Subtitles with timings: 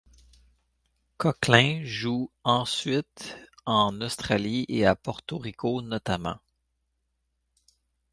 [1.19, 6.39] Conklin joue ensuite en Australie et à Porto Rico notamment.